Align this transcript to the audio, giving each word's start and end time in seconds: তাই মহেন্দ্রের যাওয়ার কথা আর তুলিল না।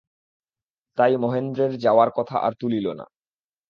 তাই 0.97 1.13
মহেন্দ্রের 1.17 1.71
যাওয়ার 1.77 2.09
কথা 2.17 2.35
আর 2.37 2.53
তুলিল 2.59 2.87
না। 2.93 3.05